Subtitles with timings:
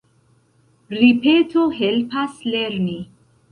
[1.01, 2.99] Ripeto helpas lerni.